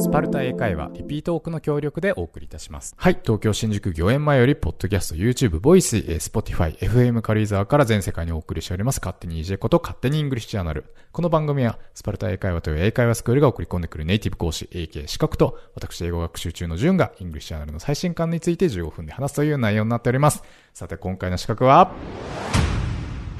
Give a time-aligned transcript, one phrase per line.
[0.00, 2.94] スパルタ英会話、リピートオークの協力でお送りいたします。
[2.96, 10.86] はい、東京新宿御苑前より、ポッドキャスト、YouTube、ボイス、Spotify、FM 軽井沢から全世界にお送りしております、勝手に EJ こと勝手にイングリッシュジャーナル。
[11.12, 20.42] この番組は、スパルタ英会話という英会話スクールが送り込んでくるネイティブ講師、AK 資格と、私英語学習中の順が、イングリッシュジャーナルの最新刊について15分で話すという内容になっております。
[20.72, 21.92] さて、今回の資格は、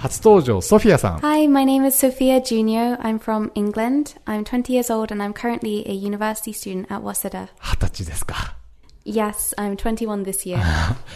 [0.00, 1.18] 初登場、ソフィアさん。
[1.18, 2.98] Hi, my name is Sophia Junior.
[3.00, 4.16] I'm from England.
[4.24, 7.48] I'm 20 years old and I'm currently a university student at Waseda.
[7.60, 8.56] 二十歳ですか。
[9.04, 10.58] Yes, I'm 21 this year.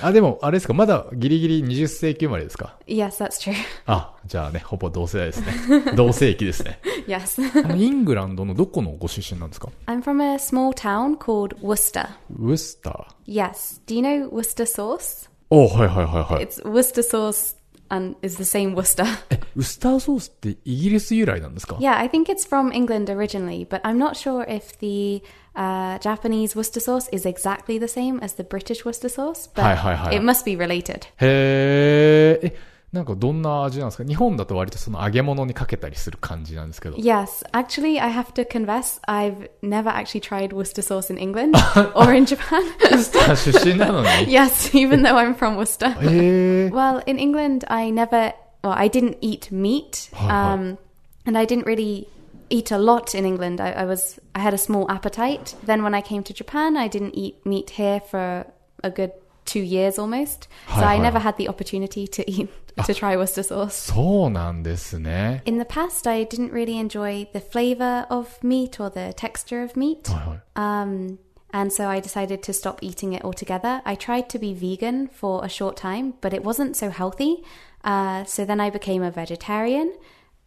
[0.03, 3.55] あ、でも、あれですか、まだギリギリ20世紀生まれですか yes, that's true.
[3.87, 5.93] あ、じゃあね、ほぼ同世代ですね。
[5.97, 6.79] 同世紀ですね。
[7.07, 7.65] yes.
[7.65, 12.11] あのイングランドのどこのご出身なんですか I'm from a small town called Worcester.
[12.39, 13.33] ウェスター。
[13.33, 13.81] Yes.
[13.87, 15.31] Do you know Worcester sauce?
[15.49, 16.47] おはいはいはいはい。
[16.47, 19.04] It's Worcester sauce and is the same Worcester.
[19.32, 25.24] え、ウスターソースってイギリス由来なんですか yeah, I think it's from England originally, but I'm not sure if the
[25.56, 29.76] uh, Japanese Worcester sauce is exactly the same as the British Worcester sauce, but Hi,
[29.76, 30.12] hi, hi.
[30.16, 31.08] it must be related.
[31.20, 32.48] へー。
[32.48, 32.56] え、
[32.94, 36.98] なんかどんな味なんですか日本だと割とその揚げ物にかけたりする感じなんですけど。
[36.98, 41.56] Yes, actually, I have to confess, I've never actually tried Worcester sauce in England
[41.94, 42.62] or in Japan.
[42.92, 44.08] ウスター出身なのに。
[44.28, 45.92] yes, even though I'm from Worcester.
[46.02, 46.72] へー。
[46.72, 50.54] Well, in England, I never, well, I didn't eat meat, Hi, hi.
[50.56, 50.78] um,
[51.28, 52.08] and I didn't really
[52.50, 53.62] eat a lot in England.
[53.62, 55.54] I, I was, I had a small appetite.
[55.64, 58.48] Then when I came to Japan, I didn't eat meat here for
[58.84, 59.12] a good
[59.46, 60.48] two years almost.
[60.68, 61.04] So Hi, I hi.
[61.04, 62.50] never had the opportunity to eat,
[62.86, 63.92] to try Worcester sauce.
[63.92, 65.42] そうなんですね。
[65.46, 69.74] In the past, I didn't really enjoy the flavor of meat or the texture of
[69.78, 70.12] meat.
[70.12, 70.42] はいはい。
[70.56, 71.18] Um,
[71.52, 73.82] and so I decided to stop eating it altogether.
[73.84, 77.44] I tried to be vegan for a short time, but it wasn't so healthy.
[77.84, 79.94] Uh, so then I became a vegetarian.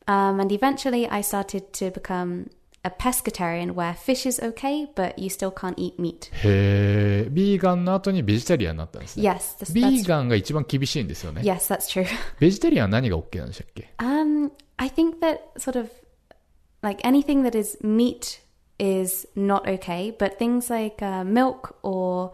[0.07, 2.51] Um, and eventually I started to become
[2.84, 6.30] a pescatarian where fish is okay, but you still can't eat meat.
[6.44, 9.30] へえ、ビーガンの後にベジタリアンになったんですね。
[9.30, 10.06] Yes, that's, ビー that's,
[11.44, 12.06] Yes, that's true.
[12.40, 12.50] OK
[14.00, 15.90] Um, I think that sort of
[16.82, 18.42] like anything that is meat
[18.80, 22.32] is not okay, but things like uh, milk or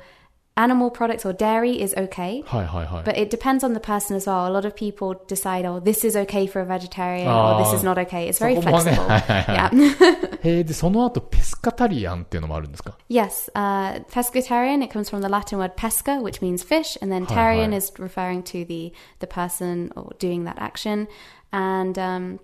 [0.57, 2.43] animal products or dairy is okay.
[2.45, 3.05] はいはいはい。
[3.05, 4.45] But it depends on the person as well.
[4.45, 7.59] A lot of people decide, oh, this is okay for a vegetarian Ah.
[7.61, 8.29] or this is not okay.
[8.29, 9.07] It's very そこもね flexible.
[9.09, 10.39] はいはいはい Yeah.
[10.43, 13.51] へえ、で、その後、ペスカタリアンっていうのもあるんですか yes.
[13.55, 17.35] Uh, pescatarian, it comes from the Latin word pesca, which means fish, and then Hi,
[17.55, 17.77] tarian hi.
[17.77, 21.07] is referring to the the person or doing that action.
[21.53, 22.41] And um,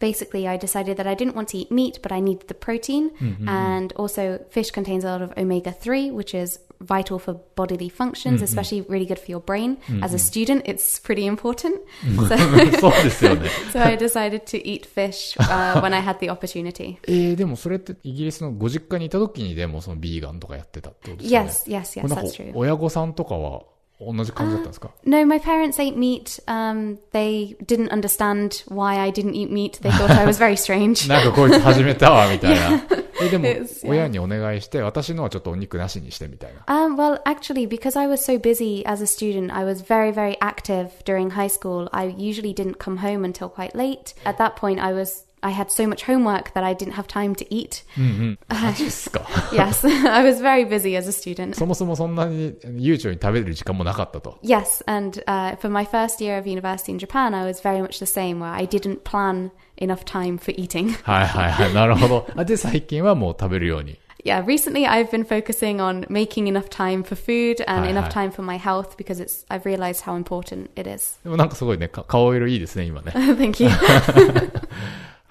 [0.00, 3.10] basically, I decided that I didn't want to eat meat, but I needed the protein,
[3.46, 8.42] and also fish contains a lot of omega three, which is vital for bodily functions,
[8.42, 9.78] especially really good for your brain.
[10.02, 11.80] As a student, it's pretty important.
[12.28, 12.36] So,
[12.80, 13.48] そう ですよね。
[13.72, 16.98] so I decided to eat fish uh, when I had the opportunity.
[17.06, 21.48] えー、でもそれってイギリスのご実家にいた時にでもそのビーガンとかやってたってことですよね。
[21.48, 22.52] Yes, yes, こ yes, れなん that's か true.
[22.54, 23.62] 親御さんとかは
[23.98, 26.42] 同じ感じだったんですか No, my parents ate meat.
[26.46, 29.80] Um, they didn't understand why I didn't eat meat.
[29.80, 31.08] They thought I was very strange.
[31.08, 32.82] なんかこいつ始めたわ、みたいな。
[33.20, 33.88] え、でも It's- yeah.
[33.88, 36.60] 親にお願いして、私のはちょっとお肉なしにしてみたいな。
[36.66, 40.36] Um, well, actually, because I was so busy as a student, I was very, very
[40.40, 41.88] active during high school.
[41.92, 44.14] I usually didn't come home until quite late.
[44.24, 47.34] At that point, I was I had so much homework that I didn't have time
[47.36, 47.84] to eat.
[48.48, 49.20] マジっすか
[49.52, 51.54] yes, I was very busy as a student.
[51.54, 54.38] そもそもそんなに悠長に食べる時間もなかったと。
[54.42, 57.98] Yes, and uh, for my first year of university in Japan, I was very much
[57.98, 60.90] the same, where I didn't plan enough time for eating.
[61.04, 61.74] はいはいはい。
[61.74, 62.26] なるほど。
[62.34, 63.98] あで、最近はもう食べるように。
[64.26, 68.10] yeah, recently I've been focusing on making enough time for food and Hi, enough hi.
[68.10, 71.18] time for my health because it's I've realized how important it is.
[71.22, 73.12] でもなんかすごいね、か顔色いいですね、今ね。
[73.14, 73.70] Thank you.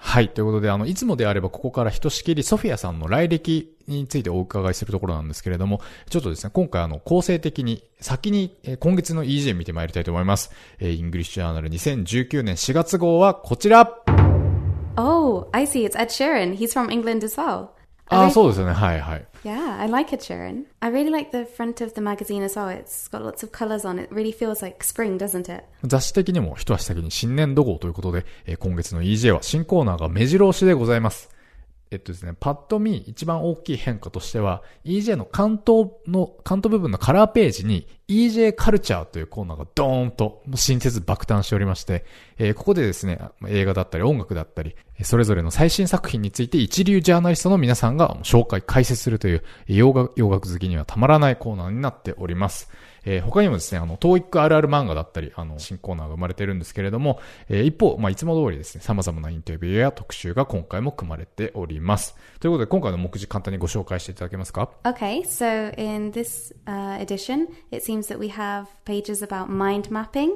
[0.03, 0.29] はい。
[0.29, 10.51] ということで、あの、いつもであればここからひとしきりソフィアさんの来歴についてお伺いするところなんですけれども、ちょっとですね、今回あの、構成的に、先に、え今月の EJ 見てまいりたいと思います。
[10.79, 13.95] えイングリッシュジャーナル2019年4月号はこちら
[14.97, 15.85] oh, I see.
[15.85, 16.55] It's Ed Sheeran.
[16.55, 17.69] He's from England as well.
[18.11, 18.73] I ああ、really- そうですよね。
[18.73, 19.25] はいはい。
[19.43, 20.65] Yeah, I like Ed Sheeran.
[20.81, 22.67] I really like the front of the magazine as well.
[22.69, 24.13] It's got lots of colors on it.
[24.13, 25.63] Really feels like spring, doesn't it?
[25.83, 31.29] 雑誌的にも一足先に新年度号ということで、えー今月の EJ は新コーナーが目白押しでございます。
[31.91, 42.05] えっとですね、パッと見一番大きい変化としては、EJ の関東の、関東部分のカラーページに EJ カルチャーというコーナーがドーンと新設爆誕しておりまして、
[42.37, 52.69] えー、ここでですね、映画だったり音楽だったり、それぞれの最新作品について一流ジャーナリストの皆さんが紹介、解説するという洋楽洋楽好きにはたまらないコーナーになっております。
[53.03, 57.19] えー、他にもですね、あの、トーイックあるある漫画だったり、あの、新コーナーが生まれてるんですけれども、
[57.49, 62.15] えー、一方、まあ、いつも通りですね、様々なインタビューや特集が今回も組まれております。
[62.39, 70.31] ということで、今回の目次簡単にご紹介していただけますか Okay, so in this、uh, edition, it seems that we have pages about mind mapping,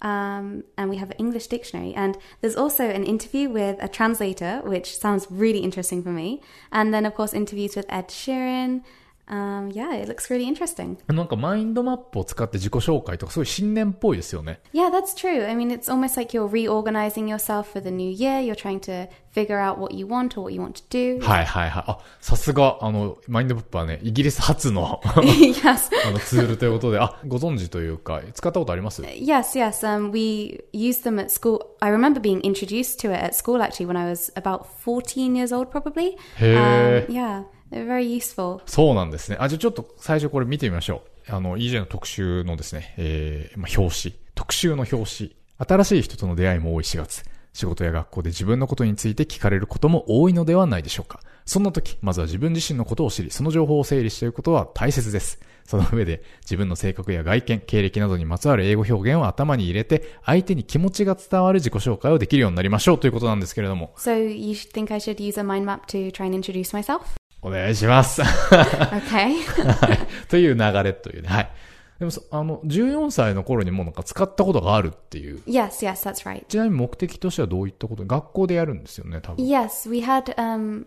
[0.00, 1.92] Um, and we have an English dictionary.
[1.94, 6.40] And there's also an interview with a translator, which sounds really interesting for me.
[6.70, 8.82] And then, of course, interviews with Ed Sheeran,
[9.27, 10.97] Um, yeah, it looks really interesting.
[11.07, 14.59] なんかマインドマップを使って自己紹介とかすごい新年っぽいですよね。
[14.73, 15.47] Yeah, that's true.
[15.47, 18.41] I mean, it's almost like you're reorganizing yourself for the new year.
[18.41, 21.21] You're trying to figure out what you want or what you want to do.
[21.21, 21.83] はいはいはい。
[21.87, 25.89] あ、さすが、あの、マインドマップはね、イギリス初の yes.
[26.05, 29.87] あのツールということで、あ、ご存知というか、使ったことあります Yes, yes.
[29.87, 31.59] Um, we used them at school.
[31.79, 35.55] I remember being introduced to it at school actually when I was about 14 years
[35.55, 36.17] old probably.
[36.35, 37.07] へー。
[37.07, 37.43] Um, yeah.
[37.70, 38.60] They're very useful.
[38.66, 39.36] そうなんですね。
[39.40, 41.32] あ、じゃあちょっと最初これ見てみましょう。
[41.32, 44.14] あの、EJ の特集のですね、えー、まあ、表紙。
[44.34, 45.36] 特集の表紙。
[45.58, 47.24] 新しい人との出会いも多い4月。
[47.52, 51.20] 仕事や学校で自分のことについて聞かれることも多いのではないでしょうか。
[51.44, 55.40] そんな時、まずは自分自身のことを知り、その情報を整理していくことは大切です。
[55.64, 63.92] その上で、自分の性格や外見、経歴などにまつわる英語表現を頭に入れて、相手に気持ちが伝わる自己紹介をできるようになりましょうということなんですけれども。
[63.96, 67.17] So, you think I should use a mind map to try and introduce myself?
[67.42, 68.22] お願いします。
[68.22, 69.40] okay.
[69.42, 70.26] はい。
[70.28, 71.28] という流れというね。
[71.28, 71.50] はい。
[71.98, 75.40] でも、あの、14歳の頃にもなんか使ったことがあるっていう。
[75.46, 76.44] Yes, yes, that's right.
[76.46, 79.44] ちなみに目的としてはどういったこと学校でやるんですよね、多分。
[79.44, 80.86] Yes, we had, um,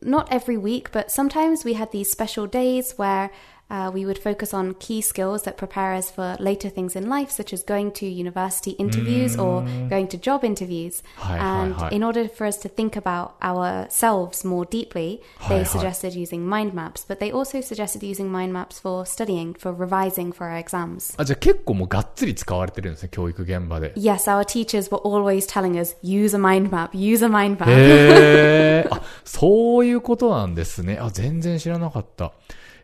[0.00, 3.30] not every week, but sometimes we had these special days where
[3.71, 7.29] Uh, we would focus on key skills that prepare us for later things in life,
[7.29, 11.03] such as going to university interviews or going to job interviews.
[11.23, 16.73] and in order for us to think about ourselves more deeply, they suggested using mind
[16.73, 21.13] maps, but they also suggested using mind maps for studying, for revising for our exams.
[21.17, 23.93] あ、じゃあ結構もうがっつり使われてるんですね、教育現場で。
[23.95, 27.69] Yes, our teachers were always telling us, use a mind map, use a mind map.
[27.69, 28.95] へー。
[28.95, 30.97] あ、そういうことなんですね。
[30.99, 32.33] あ、全然知らなかった。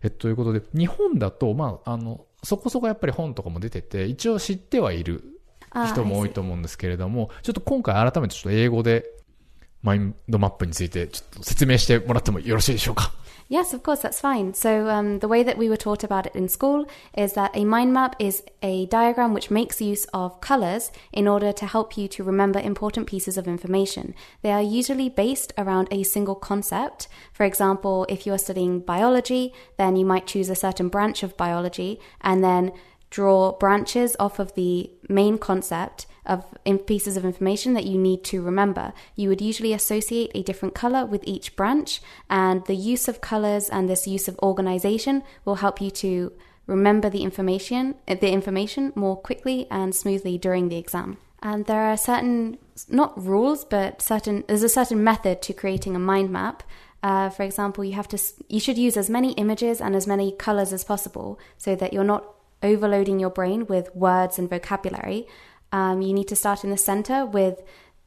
[0.02, 5.24] えっと、いうことで、日本だと、まあ、あの、そこそこやっぱり本とかも出てて、一応知ってはいる
[5.88, 9.04] 人も多いと思うんですけれども、ちょっと今回改めてちょっと英語で
[9.82, 13.12] マインドマップについてちょっと説明してもらってもよろしいでしょうか？
[13.50, 14.54] Yes, of course, that's fine.
[14.54, 16.86] So, um, the way that we were taught about it in school
[17.18, 21.50] is that a mind map is a diagram which makes use of colors in order
[21.54, 24.14] to help you to remember important pieces of information.
[24.42, 27.08] They are usually based around a single concept.
[27.32, 31.36] For example, if you are studying biology, then you might choose a certain branch of
[31.36, 32.70] biology and then
[33.10, 36.44] draw branches off of the main concept of
[36.86, 38.92] pieces of information that you need to remember.
[39.16, 43.68] You would usually associate a different color with each branch, and the use of colors
[43.68, 46.32] and this use of organization will help you to
[46.66, 51.18] remember the information, the information more quickly and smoothly during the exam.
[51.42, 52.58] And there are certain,
[52.88, 56.62] not rules, but certain, there's a certain method to creating a mind map.
[57.02, 58.18] Uh, for example, you have to,
[58.48, 62.04] you should use as many images and as many colors as possible so that you're
[62.04, 65.26] not overloading your brain with words and vocabulary.
[65.72, 67.62] Um, you need to start in the center with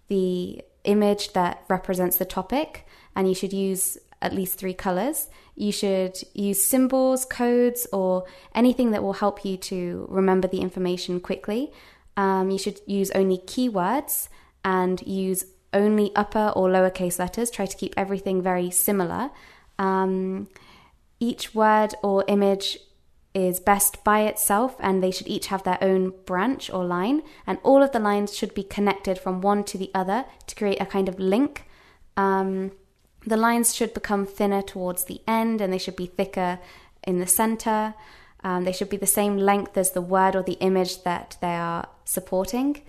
[0.08, 5.30] the image that represents the topic, and you should use at least three colors.
[5.56, 11.20] You should use symbols, codes, or anything that will help you to remember the information
[11.20, 11.72] quickly.
[12.18, 14.30] Um, you should use only keywords
[14.64, 17.50] and use only upper or lowercase letters.
[17.50, 19.32] Try to keep everything very similar.
[19.80, 20.48] Um,
[21.20, 22.78] each word or image
[23.34, 27.58] is best by itself and they should each have their own branch or line and
[27.64, 30.86] all of the lines should be connected from one to the other to create a
[30.86, 31.66] kind of link.
[32.16, 32.72] Um,
[33.26, 36.60] the lines should become thinner towards the end and they should be thicker
[37.04, 37.96] in the center.
[38.44, 41.56] Um, they should be the same length as the word or the image that they
[41.56, 42.82] are supporting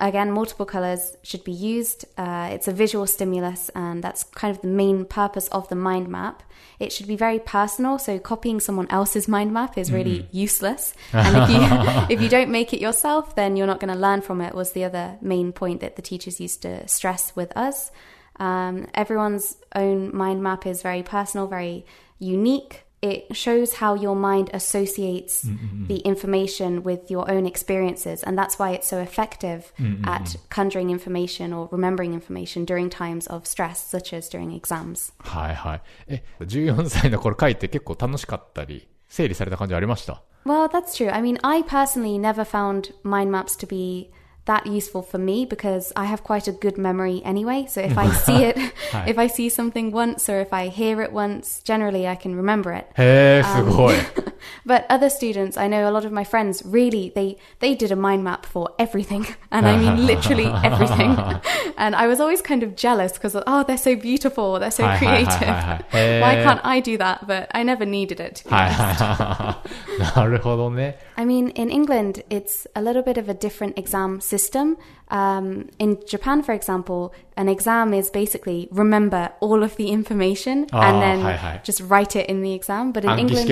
[0.00, 2.04] again, multiple colors should be used.
[2.16, 6.08] Uh, it's a visual stimulus, and that's kind of the main purpose of the mind
[6.08, 6.42] map.
[6.78, 10.28] It should be very personal, so copying someone else's mind map is really mm.
[10.32, 10.94] useless.
[11.12, 14.22] And if you if you don't make it yourself, then you're not going to learn
[14.22, 14.54] from it.
[14.54, 17.90] Was the other main point that the teachers used to stress with us.
[18.38, 21.86] Um, everyone's own mind map is very personal, very
[22.18, 25.41] unique it shows how your mind associates
[25.87, 29.73] the information with your own experiences and that's why it's so effective
[30.03, 35.81] at conjuring information or remembering information during times of stress such as during exams はいはい。
[36.07, 44.11] え、14歳の頃書いて結構楽しかったり、整理された感じありました well that's true i mean i personally never found mind maps to be
[44.46, 47.66] that useful for me because I have quite a good memory anyway.
[47.68, 48.56] So if I see it,
[49.06, 52.72] if I see something once or if I hear it once, generally I can remember
[52.72, 52.86] it.
[53.44, 53.66] Um,
[54.66, 57.96] but other students, I know a lot of my friends really they they did a
[57.96, 61.16] mind map for everything, and I mean literally everything.
[61.76, 65.48] and I was always kind of jealous because oh they're so beautiful, they're so creative.
[66.22, 67.26] Why can't I do that?
[67.26, 68.36] But I never needed it.
[68.36, 69.00] To be honest.
[71.16, 74.76] I mean, in England, it's a little bit of a different exam system system.
[75.08, 80.80] Um, in Japan, for example, an exam is basically remember all of the information oh,
[80.80, 81.60] and ah, then hi, hi.
[81.62, 82.92] just write it in the exam.
[82.92, 83.48] But in um, England,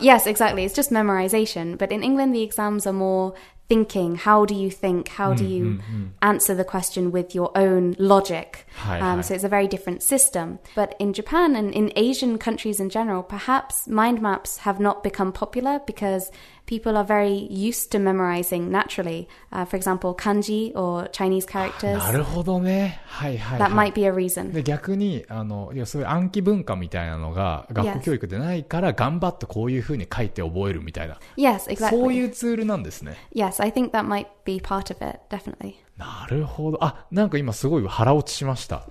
[0.00, 1.76] yes, exactly, it's just memorization.
[1.76, 3.34] But in England, the exams are more
[3.68, 4.16] thinking.
[4.16, 5.08] How do you think?
[5.08, 8.66] How do mm, you mm, mm, answer the question with your own logic?
[8.76, 10.58] Hi, um, so it's a very different system.
[10.74, 15.32] But in Japan and in Asian countries in general, perhaps mind maps have not become
[15.32, 16.30] popular because
[16.66, 19.28] people are very used to memorizing naturally.
[19.52, 21.98] Uh, for example, kanji or Chinese characters.
[21.98, 23.00] なるほどね。
[23.06, 23.90] はいはい、That はい。
[23.90, 24.52] might be a reason.
[24.52, 31.90] で逆にあのいやそういう暗記文化みたいなのが学校.教育でないから頑張ってこういうふうに書いて覚えるみたいな、Yes, exactly.
[31.90, 35.74] そういうツールなんですね Yes, I think that might be part of it, definitely.
[35.96, 38.84] なるほどあなんか今すごい腹落ちしました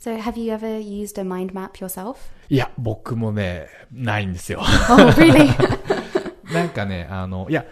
[0.00, 2.16] So, have you ever used a mind map yourself?
[2.48, 5.48] いや僕もねないんですよ Oh, really?
[6.54, 7.64] なんかねあのいや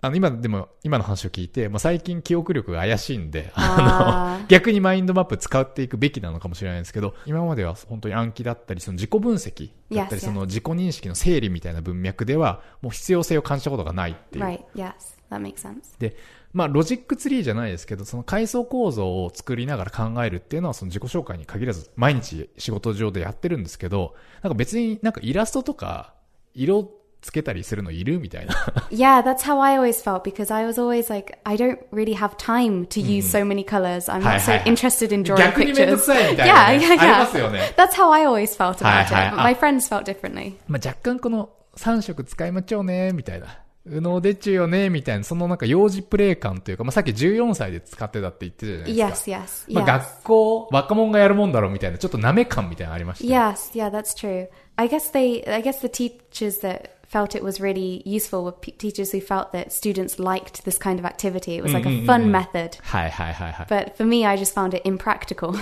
[0.00, 14.44] あの今でも今の話を聞いて、まあ、最近記憶力が怪しいんでああの逆にマインドマップ使っていくべきなのかもしれないんですけど今までは本当に暗記だったりその自己分析だったりその自己認識の整理みたいな文脈ではもう必要性を感じたことがないっていう。
[14.44, 14.92] Right, yes,
[15.30, 15.98] that makes sense.
[15.98, 16.16] で、
[16.52, 26.14] まあ、ロジックツリーじゃないですけど、その階層構造を作りながら考えるっていうのは、その自己紹介に限らず、毎日仕事上でやってるんですけど、なんか別になんかイラストとか、
[26.54, 28.54] 色つけたりするのいるみたいな。
[28.90, 32.86] Yeah, that's how I always felt because I was always like, I don't really have time
[32.86, 34.08] to use so many colors.
[34.08, 36.06] I'm not so interested in drawing 逆にめんどく pictures.
[36.06, 37.52] さいみたいな Yeah, ね yeah, ありますよ yeah.
[37.52, 37.74] ね。
[37.76, 39.14] That's how I always felt about it.
[39.14, 40.54] But my friends felt differently.
[40.68, 43.46] まあ、若干この3色使いまちょうね、みたいな。
[43.84, 49.30] 右脳でちゅよね、みたいな、そのなんか幼児プレイ感というか、まあ、さっき14歳で使ってたって言ってたじゃないですか。
[49.30, 49.86] Yes, yes, まあ、yes.
[49.86, 53.34] 学校、若者がやるもんだろうみたいな、ちょっと舐め感みたいなのありました。
[53.34, 54.48] Yes, yeah, that's true.
[54.76, 58.71] I guess they, I guess the teachers that felt it was really useful were p-
[58.71, 61.57] teachers who felt that students liked this kind of activity.
[61.57, 62.79] It was like a fun method.
[62.81, 63.65] はいはいはいはい。
[63.67, 65.53] But for me, I just found it impractical.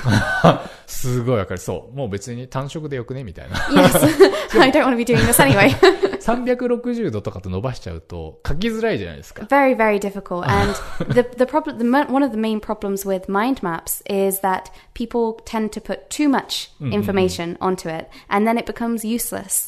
[0.88, 1.60] すごいわかる。
[1.60, 1.96] そう。
[1.96, 3.58] もう別に単色でよくねみたいな。
[3.58, 5.70] yes, I don't want to be doing this anyway.
[6.22, 9.44] 360度とかと伸ばしちゃうと書きづらいじゃないですか。
[9.44, 10.74] very very difficult and
[11.14, 14.72] the the problem the, mo- one of the main problems with mind maps is that
[14.94, 19.68] people tend to put too much information onto it and then it becomes useless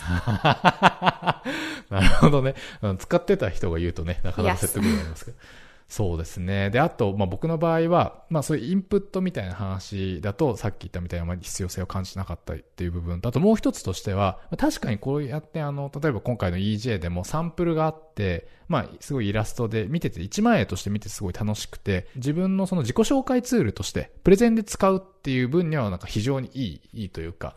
[1.91, 2.55] なるほどね。
[2.83, 5.37] うん使ってた人が言うとね、なかなか.説得力ありますけど。
[5.89, 6.69] そうですね。
[6.69, 27.57] で、あと、まあ、僕の場合は、まあ、そういうインプットみたいな話だと、さっき言ったみたいなあまり必要性を感じなかったっていう部分と、あともう一つとしては、まあ確かにこうやって、あの、例えば今回の EJ でもサンプルがあって、まあ、すごいイラストで見てて、一枚絵として見てすごい楽しくて、自分のその自己紹介ツールとして、プレゼンで使うっていう分には、なんか非常にいい、いいというか、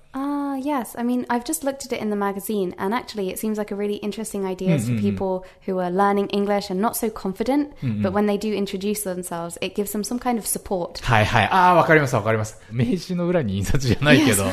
[0.52, 3.40] ah yes i mean i've just looked at it in the magazine and actually it
[3.40, 7.10] seems like a really interesting idea for people who are learning english and not so
[7.10, 11.46] confident but when they do introduce themselves it gives them some kind of support はいはい。
[11.46, 12.62] ああ、わかりますわかります。
[12.72, 14.46] 名刺の裏に印刷じゃないけど。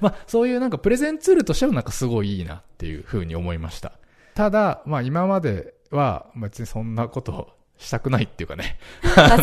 [0.00, 3.92] まあ、そういうなんかプレゼンツールとしてはなんかすごいいいなっていうふうに思いました。
[4.34, 7.48] ただ、まあ今までは別にそんなことを
[7.78, 8.78] したくないっていうかね。
[9.16, 9.38] あ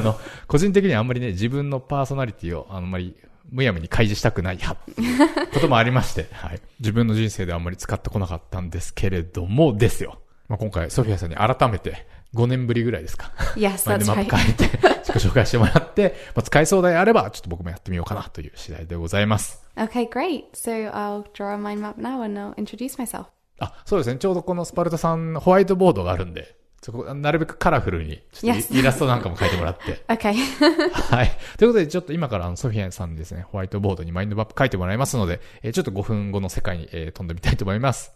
[0.00, 3.14] の、個人的にはあんまりね、自分のパーソナリティをあんまり
[3.50, 6.60] むやみに開示したくない派っていうこともありまして、はい。
[6.80, 10.20] 自分の人生であんまり使ってこなかったんですけれどもですよ。
[10.48, 13.32] まあ今回、ソフィアさんに改めて5年ぶりぐらいですか。
[13.56, 19.62] yes マイン that's ドマッ right プ書いて、 自己紹介してもらって、まあ、使えそうであれば、ちょっと僕もやってみようかなという次第でございます。
[19.76, 23.26] okay great so i'll draw a mind map now and i'll introduce myself
[23.58, 24.16] あ、そうですね。
[24.16, 30.04] ちょうどこのスパルタさん、ホワイトボードがあるんで、そこ、なるべくカラフルに、ちょっと.イイラストなんかも書いてもらって。
[30.06, 31.36] はい。
[31.58, 38.12] ということで、ちょっと今からあのソフィアさんにですね、ホワイトボードにマインドマップ書いてもらいますので、えーちょっと5分後の世界に、えー飛んでみたいと思います。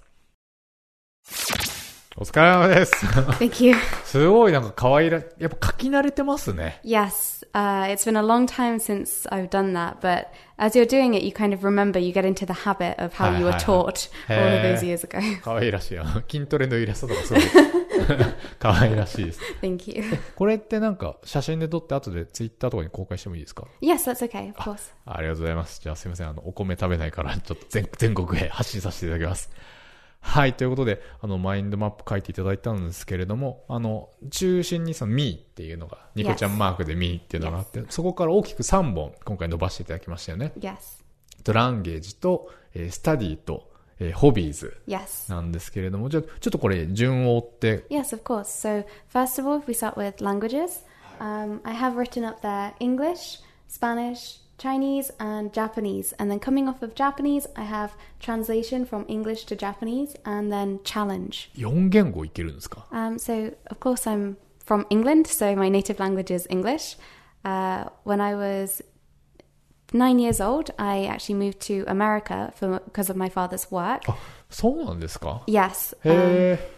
[2.17, 3.07] お疲れ様です。
[3.07, 3.75] thank you
[4.05, 6.81] すごいなんか可愛ら、やっぱ書き慣れてますね。
[6.85, 10.27] Yes, uh, it's been a long time since I've done that, but
[10.61, 13.37] as you're doing it, you kind of remember, you get into the habit of how
[13.37, 15.21] you were taught all of those years ago.
[15.43, 15.99] かわいらしい。
[16.31, 17.43] 筋トレのイラストとかすごい。
[18.59, 19.41] かわいらしいです。
[19.63, 20.05] Thank you.
[20.37, 24.93] これってなんか写真で撮って後でツイッターとかに公開してもいいですか Yes, that's okay, of course.
[25.07, 25.81] ありがとうございます。
[25.83, 26.29] じゃあすいません。
[26.29, 29.51] あの、お米食べないから、ちょっと全全国へ発信させていただきます。
[30.23, 30.55] はい。
[30.55, 40.53] ということで、あの、マインドマップ書いていただいたんですけれども、あの、中心にその、ミーっていうのが、ニコちゃんマークでミーっていうのがあって、そこから大きく3本、今回伸ばしていただきましたよね。
[40.59, 41.03] Yes.
[41.43, 45.31] とランゲージと、えースタディと、えーホビーズ Yes.
[45.33, 48.43] なんですけれども、じゃあ、ちょっとこれ、順を追って、Yes, of course.
[48.45, 50.85] So, first of all, if we start with languages,
[51.19, 56.14] um, I have written up there English, Spanish, Chinese, and Japanese.
[56.18, 60.80] And then coming off of Japanese, I have translation from English to Japanese and then
[60.84, 61.50] challenge.
[61.58, 66.98] 4言語いけるんですか Um, so, of course, I'm from England, so my native language is English.
[67.44, 68.82] Uh, when I was
[69.94, 74.04] nine years old, I actually moved to America for, because of my father's work.
[74.10, 74.18] あ、
[74.50, 75.96] そうなんですか Yes.
[76.04, 76.76] へ um, え。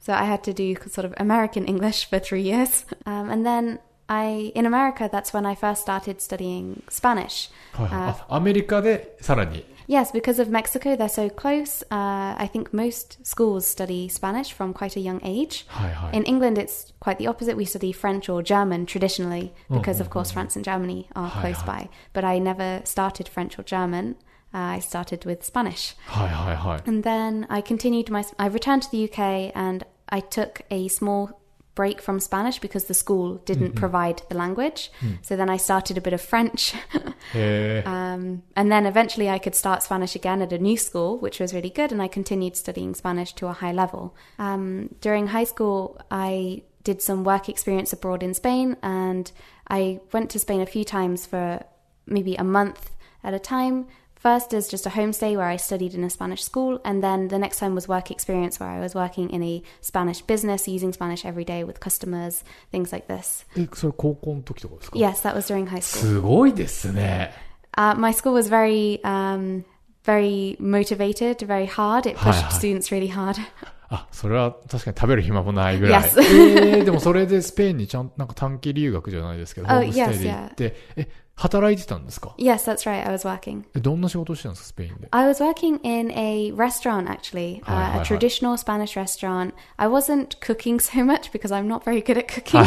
[0.00, 2.84] so I had to do sort of American English for three years.
[3.04, 3.78] Um, and then
[4.10, 7.50] I, in America, that's when I first started studying Spanish.
[7.74, 11.82] はいはいあアメリカでさらに Yes, because of Mexico, they're so close.
[11.90, 15.64] Uh, I think most schools study Spanish from quite a young age.
[15.68, 17.56] はいはい In England, it's quite the opposite.
[17.56, 21.62] We study French or German traditionally because, of course, France and Germany are Hi, close
[21.64, 21.88] hi.
[21.88, 21.88] by.
[22.12, 24.16] But I never started French or German.
[24.52, 25.96] Uh, I started with Spanish.
[26.06, 28.24] はいはいはい And then I continued my.
[28.36, 31.30] I returned to the UK and I took a small
[31.75, 34.91] break from Spanish because the school didn't provide the language.
[35.21, 36.73] So then I started a bit of French.
[37.33, 41.39] へえ um, and then eventually I could start Spanish again at a new school, which
[41.39, 41.91] was really good.
[41.91, 44.15] And I continued studying Spanish to a high level.
[44.37, 49.31] Um, during high school, I did some work experience abroad in Spain and
[49.69, 51.63] I went to Spain a few times for
[52.05, 52.91] maybe a month
[53.23, 53.87] at a time
[54.22, 57.38] First as just a homestay where I studied in a Spanish school, and then the
[57.38, 61.24] next time was work experience where I was working in a Spanish business, using Spanish
[61.24, 63.46] every day with customers, things like this.
[63.56, 66.00] えそれ高校の時とかですか Yes, that was during high school.
[66.02, 67.32] すごいですね
[67.76, 69.62] Uh, my school was very, um,
[70.04, 72.08] very motivated, very hard.
[72.08, 72.58] It Hi, pushed hi.
[72.58, 73.36] students really hard.
[73.90, 76.20] あそれは確かに食べる暇もないぐらい Yes.
[76.20, 83.05] え ー、でもそれでスペインにちゃんなんか短期留学じゃないですけど、 Oh, ホームステイで行って、え 働いてたんですか yes, that's right.
[83.07, 83.63] I was working.
[83.75, 89.53] えどんな仕事をしてたんですかスペインで I was working in a restaurant actually, uh, a traditional Spanish restaurant.
[89.77, 92.63] I wasn't cooking so much because I'm not very good at cooking.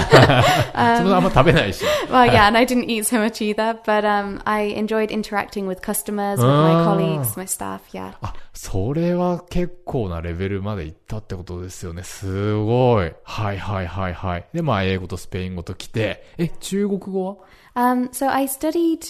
[0.98, 3.78] そのあんま食べないし well, yeah, and I didn't eat so much either.
[3.84, 6.84] But um, I enjoyed interacting with customers, with my Ah.
[6.84, 7.82] colleagues, my staff.
[7.92, 8.14] Yeah.
[8.20, 17.36] あそれは結構なレベルまで行ったってことですよねすごいはいはいはいはいでまあ英語とスペイン語と来てえ中国語は
[17.76, 19.06] Um, so I studied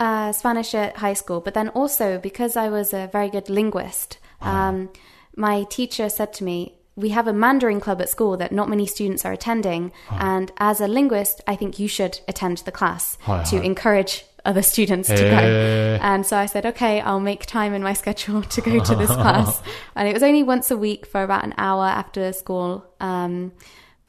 [0.00, 4.18] uh, Spanish at high school, but then also because I was a very good linguist,
[4.40, 4.90] um,
[5.36, 8.86] my teacher said to me, "We have a Mandarin club at school that not many
[8.86, 13.44] students are attending, and as a linguist, I think you should attend the class Hi,
[13.44, 13.64] to hi.
[13.64, 15.98] encourage." Other students to go.
[16.00, 19.10] And so I said, okay, I'll make time in my schedule to go to this
[19.22, 19.60] class.
[19.96, 22.86] And it was only once a week for about an hour after school.
[23.00, 23.50] Um,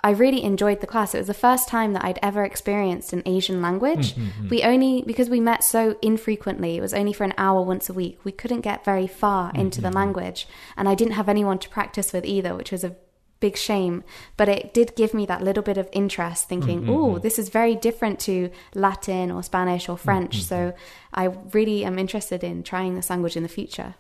[0.04, 1.16] I really enjoyed the class.
[1.16, 4.14] It was the first time that I'd ever experienced an Asian language.
[4.14, 4.50] Mm-hmm.
[4.50, 7.94] We only, because we met so infrequently, it was only for an hour once a
[7.94, 9.90] week, we couldn't get very far mm, into mm-hmm.
[9.90, 10.48] the language.
[10.76, 12.96] And I didn't have anyone to practice with either, which was a
[13.40, 14.04] big shame.
[14.36, 16.92] But it did give me that little bit of interest, thinking, mm-hmm.
[16.92, 20.44] oh, this is very different to Latin or Spanish or French.
[20.44, 20.74] So
[21.12, 23.96] I really am interested in trying this language in the future.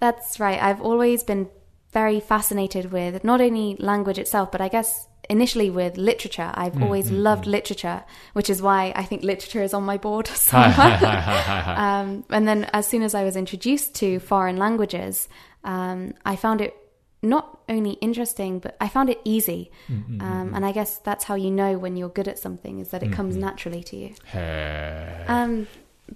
[0.00, 0.60] That's right.
[0.60, 1.48] I've always been
[1.92, 6.50] very fascinated with not only language itself, but I guess initially with literature.
[6.54, 7.52] I've mm, always mm, loved mm.
[7.52, 11.74] literature, which is why I think literature is on my board somewhere.
[11.76, 15.28] um, and then as soon as I was introduced to foreign languages,
[15.64, 16.76] um, I found it
[17.22, 19.70] not only interesting, but I found it easy.
[20.20, 23.04] Um, and I guess that's how you know when you're good at something is that
[23.04, 24.14] it comes naturally to you.
[25.28, 25.68] Um,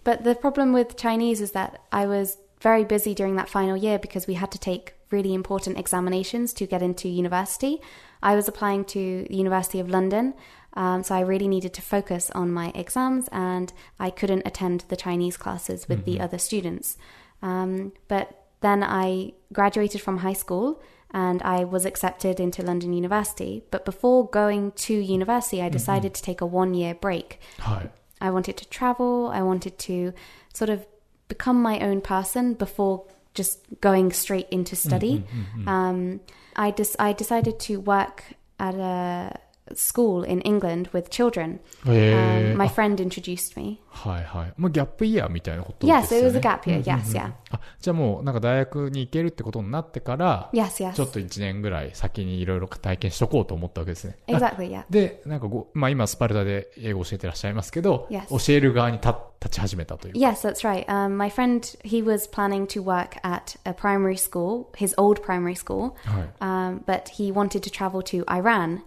[0.03, 4.01] but the problem with Chinese is that I was very busy during that final year
[4.01, 7.81] because we had to take really important examinations to get into university.
[8.23, 10.35] I was applying to the University of London,
[10.75, 14.97] um, so I really needed to focus on my exams, and I couldn't attend the
[14.97, 16.97] Chinese classes with the other students.
[17.43, 23.63] Um, but then I graduated from high school and I was accepted into London University.
[23.71, 27.39] But before going to university, I decided to take a one year break.
[27.59, 29.31] はい I wanted to travel.
[29.31, 30.15] I wanted to
[30.53, 30.87] sort of
[31.29, 33.05] become my own person before
[33.37, 35.23] just going straight into study.
[35.67, 36.21] Um,
[36.55, 38.23] I des- I decided to work
[38.59, 39.41] at a
[39.75, 41.59] school in England with children.
[41.87, 43.81] へ Um, ー my あ friend introduced me.
[43.89, 44.53] はいはい。
[44.57, 46.29] まあ、ギャップイヤーみたいなことですよ Yes, ね。
[46.31, 46.83] it was a gap year.
[46.85, 47.33] Yes, yeah.
[47.51, 50.93] あ、じゃあもうなんか大学に行けるってことになってから、Yes, yes.
[50.95, 54.17] ちょっと1年ぐらい先にいろいろ体験しとこうと思ったわけですね。
[54.29, 54.85] あ Exactly, yeah.
[54.89, 58.29] で、なんかご、まあ今スパルタで英語を教えてらっしゃいますけど、Yes.
[58.47, 59.09] 教える側に立
[59.42, 60.14] 立ち始めたという。
[60.14, 60.86] Yes, that's right.
[60.88, 65.56] Um, my friend, he was planning to work at a primary school, his old primary
[65.56, 66.30] school, はい。
[66.40, 68.84] um, but he wanted to travel to Iran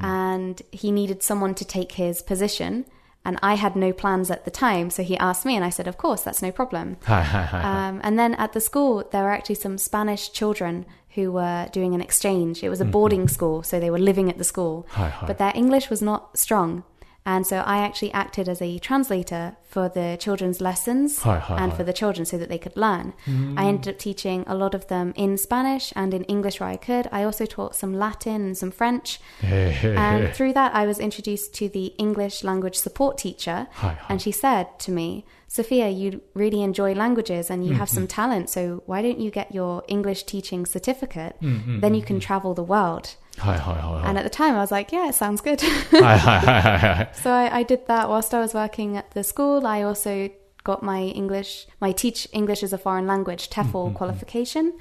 [0.00, 2.84] and he needed someone to take his position.
[3.24, 5.86] And I had no plans at the time, so he asked me, and I said,
[5.86, 6.96] Of course, that's no problem.
[7.04, 7.92] はいはいはいはい。
[7.92, 11.94] Um, and then at the school, there were actually some Spanish children who were doing
[11.94, 12.64] an exchange.
[12.64, 14.86] It was a boarding school, so they were living at the school.
[14.90, 15.26] Hi, hi.
[15.28, 16.82] But their English was not strong.
[17.27, 21.73] And so I actually acted as a translator for the children's lessons hi, hi, and
[21.73, 21.77] hi.
[21.77, 23.13] for the children so that they could learn.
[23.25, 23.59] Mm.
[23.59, 26.77] I ended up teaching a lot of them in Spanish and in English where I
[26.77, 27.09] could.
[27.11, 29.19] I also taught some Latin and some French.
[29.41, 33.67] and through that, I was introduced to the English language support teacher.
[34.07, 37.79] And she said to me, Sophia, you really enjoy languages and you mm-hmm.
[37.79, 38.21] have some mm-hmm.
[38.21, 38.49] talent.
[38.49, 41.35] So why don't you get your English teaching certificate?
[41.41, 41.81] Mm-hmm.
[41.81, 42.27] Then you can mm-hmm.
[42.27, 43.15] travel the world.
[43.38, 45.58] はいはいはいはい And at the time, I was like, yeah, it sounds good.
[46.02, 47.10] はいはいはいはいはい。
[47.14, 49.66] so I, I did that whilst I was working at the school.
[49.66, 50.30] I also
[50.64, 54.72] got my English, my Teach English as a Foreign Language TEFL qualification.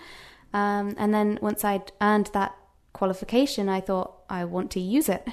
[0.53, 2.51] Um, and then once I'd earned that
[2.93, 5.25] qualification, I thought, I want to use it.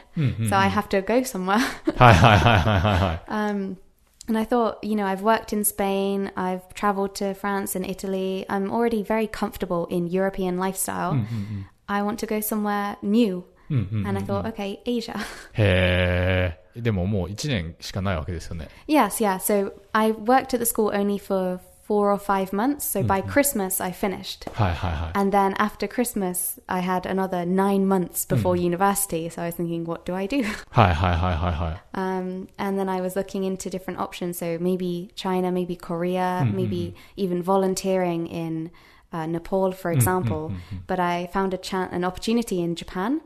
[0.48, 1.58] So I have to go somewhere.
[1.96, 3.20] はいはいはいはいはいはい。
[3.28, 3.76] Um,
[4.28, 8.44] and I thought, you know, I've worked in Spain, I've traveled to France and Italy.
[8.48, 11.14] I'm already very comfortable in European lifestyle.
[11.92, 13.44] I want to go somewhere new.
[13.70, 15.14] And I thought, okay, Asia.
[15.52, 16.80] へえ。
[16.80, 18.68] でももう1年しかないわけですよね。
[18.86, 19.36] yes, yeah.
[19.38, 22.84] So I worked at the school only for four or five months.
[22.84, 24.50] So by Christmas, I finished.
[24.52, 25.18] はいはいはい。
[25.18, 29.28] And then after Christmas, I had another nine months before university.
[29.28, 30.44] So I was thinking, what do I do?
[30.70, 31.98] はいはいはいはいはい。
[31.98, 34.38] Um, and then I was looking into different options.
[34.38, 38.70] So maybe China, maybe Korea, maybe even volunteering in
[39.12, 40.52] uh, Nepal, for example.
[40.86, 43.20] But I found a chan an opportunity in Japan.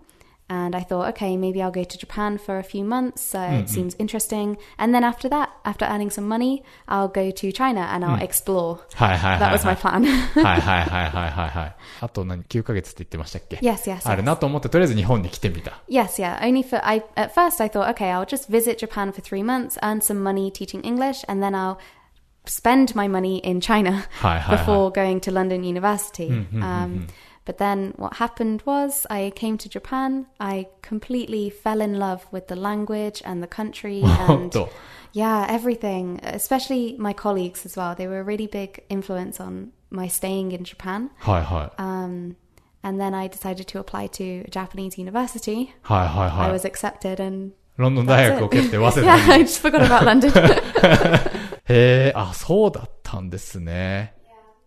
[0.50, 3.34] And I thought, okay, maybe I'll go to Japan for a few months.
[3.34, 4.58] Uh, It seems interesting.
[4.76, 8.80] And then after that, after earning some money, I'll go to China and I'll explore.
[8.92, 9.50] はいはいはい、はい。
[9.50, 10.04] That was my plan.
[10.42, 11.76] はいはいはいはいはいはい。
[12.02, 14.26] あと何 ?9 ヶ月って言ってましたっけ yes, yes, ある yes.
[14.26, 15.80] なと思って、とりあえず日本に来てみた。
[15.88, 16.38] Yes, yeah.
[16.40, 19.78] Only for I at first I thought, okay, I'll just visit Japan for three months,
[19.82, 21.78] earn some money teaching English, and then I'll
[22.46, 26.28] spend my money in China Hi, hi, before going to London University.
[26.60, 27.06] um,
[27.44, 30.26] But then what happened was I came to Japan.
[30.38, 34.68] I completely fell in love with the language and the country 本 and 当
[35.12, 36.20] yeah, everything.
[36.22, 37.94] Especially my colleagues as well.
[37.96, 41.10] They were a really big influence on my staying in Japan.
[41.18, 41.82] はいはい。
[41.82, 42.36] Um,
[42.84, 45.70] and then I decided to apply to a Japanese university.
[45.82, 46.52] はいはい I はい。
[46.52, 49.44] was accepted and ロンドン大学を蹴って早稲 yeah, 田 I に。
[49.46, 50.30] just forgot about London.
[51.69, 54.15] へえ、あ、そうだったんですね。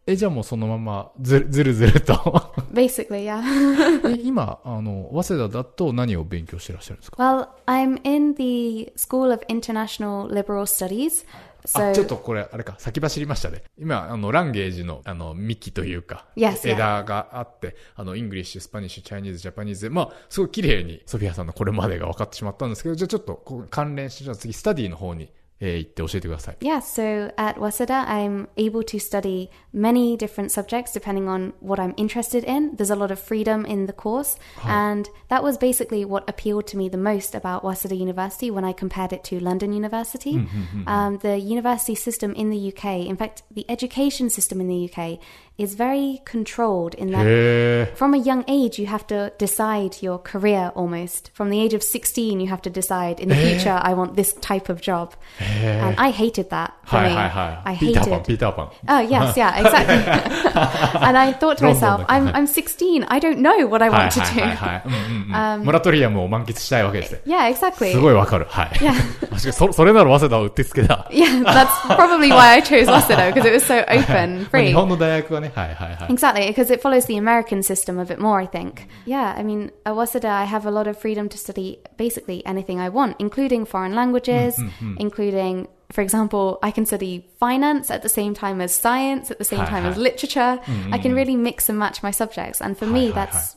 [0.06, 2.14] え、じゃあもうそのままずずるずると。
[2.72, 3.40] Basically, yeah.
[4.08, 11.26] え今、あの、早稲田だと何を勉強してらっしゃるんですか？Well, I'm in the School of International Liberal Studies.
[11.74, 13.62] あ、ちょっとこれ、あれか、先走りましたね。
[13.78, 16.68] 今、あの、ランゲージの、あの、幹というか、Yes.
[16.68, 25.30] 枝があって、あの、イングリッシュ、スパニッシュ、チャイニーズ、ジャパニーズで、まあ、すごい綺麗に、ソフィアさんのこれまでが分かってしまったんですけど、じゃあちょっと、関連して、じゃあ次、スタディの方に、
[25.61, 26.57] えー行って教えてください。
[26.59, 31.93] Yeah, so at Waseda, I'm able to study many different subjects depending on what I'm
[31.95, 32.75] interested in.
[32.75, 36.77] There's a lot of freedom in the course, and that was basically what appealed to
[36.77, 40.45] me the most about Waseda University when I compared it to London University.
[40.87, 45.19] Um, the university system in the UK, in fact, the education system in the UK,
[45.60, 47.84] is very controlled in that yeah.
[47.94, 51.30] from a young age you have to decide your career almost.
[51.34, 54.32] From the age of 16 you have to decide in the future I want this
[54.34, 55.14] type of job.
[55.38, 56.74] And I hated that.
[56.84, 57.62] Hi, hi.
[57.64, 58.08] I hated.
[58.88, 60.00] Oh yes, yeah, exactly.
[61.06, 63.04] and I thought to myself, I'm I'm 16.
[63.04, 64.26] I don't know what I want to do.
[64.26, 65.34] Mm, mm, mm.
[65.34, 65.64] um,
[67.24, 67.48] yeah.
[67.48, 67.92] exactly.
[71.12, 71.42] yeah.
[71.44, 74.68] that's probably why I chose 早稲田 because it was so open, free.
[74.68, 76.06] 日本の大学はね Hi, hi, hi.
[76.08, 78.88] Exactly, because it follows the American system a bit more, I think.
[79.04, 82.80] Yeah, I mean, at Waseda, I have a lot of freedom to study basically anything
[82.80, 84.96] I want, including foreign languages, mm-hmm, hmm.
[84.98, 89.44] including for example, I can study finance at the same time as science, at the
[89.44, 89.90] same hi, time hi.
[89.90, 90.60] as literature.
[90.64, 90.94] Mm.
[90.94, 91.14] I can mm-hmm.
[91.14, 92.60] really mix and match my subjects.
[92.60, 93.56] And for hi, me, that's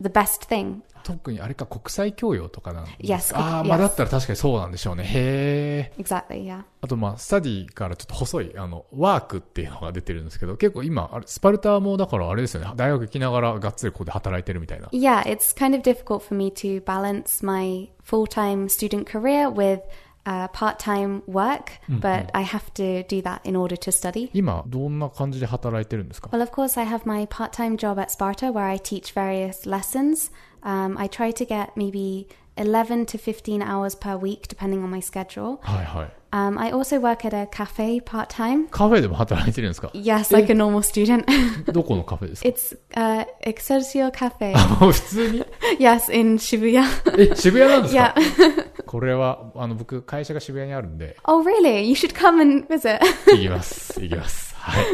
[0.00, 5.04] the best thing 特にあれか国際教養とかなんですか Yes, ああ.まあだったら確かにそうなんでしょうね。
[5.04, 6.02] へえ。
[6.02, 6.64] Exactly, yeah.
[6.80, 14.88] あとまあ、スタディからちょっと細い、あの、ワークっていうのが出てるんですけど、結構今、あれスパルタもだからあれですよね、大学行きながらがっつりここで働いてるみたいな。
[14.88, 19.80] Yeah, it's kind of difficult for me to balance my full time student career with
[20.24, 24.30] uh, part time work, but I have to do that in order to study.
[24.34, 29.14] 今、どんな感じで働いてるんですか Well, of course, I have my part time job at Sparta where I teach
[29.14, 30.30] various lessons.
[30.63, 32.27] Um, I try to get maybe
[32.57, 35.59] 11 to 15 hours per week, depending on my schedule.
[35.61, 36.13] はいはい。
[36.33, 38.67] Um, I also work at a cafe part time.
[38.69, 41.25] カフェでも働いてるんですか Yes, like a normal student.
[41.71, 44.53] どこのカフェですか it's uh, Excelsior Cafe.
[44.79, 45.45] もう普通に
[45.79, 46.83] yes, in Shibuya.
[47.19, 48.83] え、渋谷なんですか yeah.
[48.85, 51.81] これは、あの、僕、会社が渋谷にあるんで、 oh, really?
[51.83, 52.99] You should come and visit.
[53.27, 54.01] 行きます。
[54.01, 54.55] 行きます。
[54.55, 54.85] はい。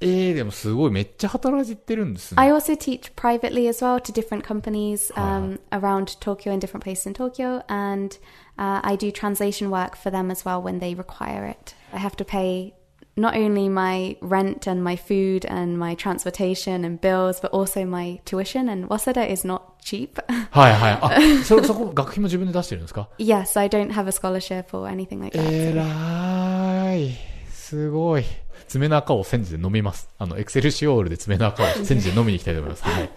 [0.00, 2.40] えー、でもすごい、めっちゃ働いてるんですね。
[2.40, 7.06] I also teach privately as well to different companies um, around Tokyo and different places
[7.06, 8.18] in Tokyo, and
[8.58, 11.74] uh, I do translation work for them as well when they require it.
[11.92, 12.74] I have to pay
[13.16, 18.20] not only my rent and my food and my transportation and bills, but also my
[18.24, 18.68] tuition.
[18.68, 20.18] And Waseda is not cheap.
[20.50, 21.40] はいはい。
[21.40, 25.44] あ、そ、そこ、学費も自分で出してるんですか yes, I don't have a scholarship or anything like that.
[25.48, 27.14] えらーい。
[27.52, 28.24] すごい。
[28.69, 30.09] 爪の赤を煎じで飲みます。
[30.17, 32.83] あの、エクセルシオールで爪の赤を煎じで飲みに行きたいと思います。
[32.83, 33.09] はい。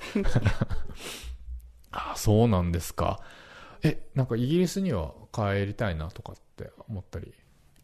[1.92, 3.20] あ、そうなんですか。
[3.82, 7.32] え、なんかイギリスには帰りたいなとかって思ったり。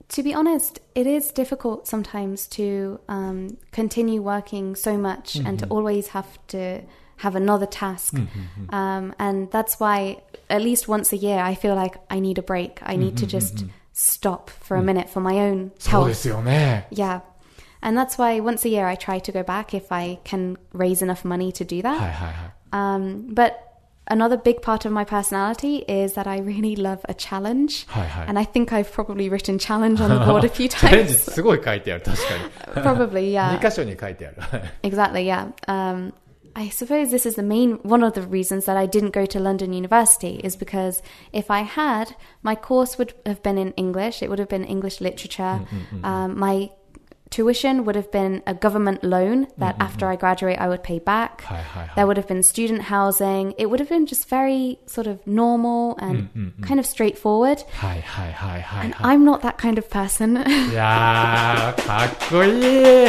[0.08, 5.66] To be honest, it is difficult sometimes to um, continue working so much and to
[5.68, 6.82] always have to
[7.18, 8.14] have another task.
[8.70, 12.42] Um, and that's why, at least once a year, I feel like I need a
[12.42, 12.80] break.
[12.84, 16.14] I need to just stop for a minute for my own そうで health.
[16.14, 16.88] すよね。
[16.90, 17.20] Yeah.
[17.81, 21.01] And that's why once a year I try to go back if I can raise
[21.01, 21.99] enough money to do that.
[21.99, 22.53] はいはいはい。
[22.71, 23.53] Um, but
[24.07, 27.85] another big part of my personality is that I really love a challenge.
[27.87, 28.27] はいはい。
[28.27, 31.31] And I think I've probably written challenge on the board a few チャレンジ times.
[31.31, 32.83] すごい書いてある、確か に。
[32.83, 33.69] probably, 2 yeah.
[33.69, 34.35] 箇所に書いてある。
[34.39, 35.51] はい Exactly, yeah.
[35.67, 36.13] Um,
[36.55, 39.39] I suppose this is the main one of the reasons that I didn't go to
[39.39, 41.01] London University is because
[41.31, 44.21] if I had, my course would have been in English.
[44.21, 45.61] It would have been English literature.
[46.03, 46.69] Um, my
[47.29, 51.41] tuition would have been a government loan that after I graduate I would pay back.
[51.43, 51.95] はいはいはい。
[51.95, 53.53] There would have been student housing.
[53.57, 56.29] It would have been just very sort of normal and
[56.61, 57.65] kind of straightforward.
[57.71, 59.17] はいはいはいはい And はい。
[59.17, 60.39] I'm not that kind of person.
[60.71, 63.07] いやー、かっこいい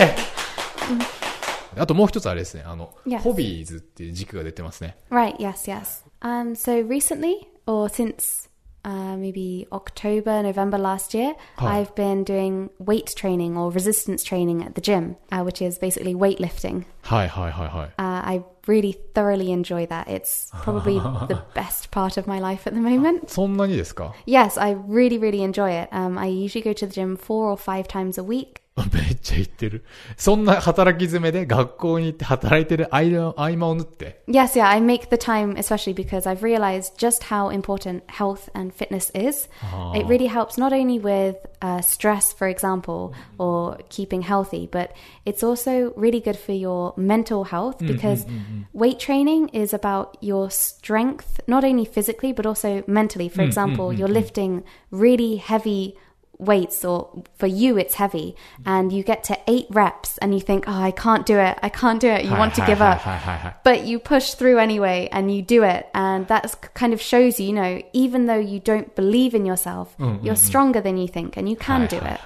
[1.76, 3.18] あともう一つあれですね、あの、 Yes.
[3.18, 4.96] ホビーズっていう軸が出てますね。
[5.10, 6.04] right, yes, yes.
[6.22, 8.47] Um, so recently, or since
[8.84, 11.78] uh, maybe October, November last year, Hi.
[11.78, 16.14] I've been doing weight training or resistance training at the gym, uh, which is basically
[16.14, 16.84] weightlifting.
[17.02, 17.88] はいはいはいはい。
[17.88, 20.06] Uh, I really thoroughly enjoy that.
[20.08, 23.28] It's probably the best part of my life at the moment.
[23.28, 25.88] そんなにですか Yes, I really, really enjoy it.
[25.90, 28.60] Um, I usually go to the gym four or five times a week.
[28.92, 29.84] めっちゃ言ってる。
[30.16, 34.22] そんな働き詰めで学校に行って働いてる間合間を縫って。
[34.26, 38.72] Yes, yeah, I make the time especially because I've realized just how important health and
[38.74, 39.48] fitness is.
[39.94, 44.92] It really helps not only with uh, stress, for example, or keeping healthy, but
[45.24, 48.26] it's also really good for your mental health because
[48.72, 53.28] weight training is about your strength, not only physically, but also mentally.
[53.28, 55.96] For example, you're lifting really heavy
[56.39, 60.63] weights or for you it's heavy and you get to eight reps and you think
[60.67, 61.59] oh i can't do it.
[61.61, 62.23] I can't do it.
[62.23, 63.63] You hi, want to hi, give hi, up.
[63.63, 67.49] but you push through anyway and you do it and that kind of shows you
[67.49, 70.83] you know even though you don't believe in yourself mm, mm you're mm, stronger mm.
[70.83, 72.19] than you think and you can do it.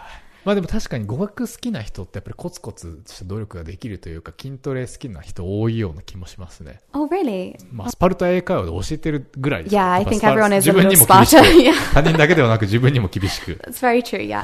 [0.45, 6.79] まあでも確かに語学好きな人ってやっぱりコツコツした努力ができるというか筋トレ好きな人多いような気もしますね。
[6.93, 11.41] oh really まあスパルタ英会話で教えてるぐらいです Yeah, I think everyone is 自 a 分 little にも厳し Sparta.
[11.41, 13.53] く yeah, 他人だけではなく自分にも厳しく。
[13.63, 14.19] that's very true.
[14.19, 14.43] Yeah.